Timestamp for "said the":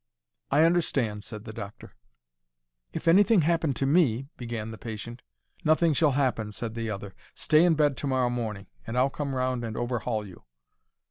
1.23-1.53, 6.53-6.89